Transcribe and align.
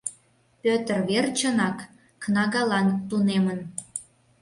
Пӧтыр 0.61 0.97
верчынак 1.09 1.77
кнагалан 2.21 2.87
тунемын. 3.09 3.59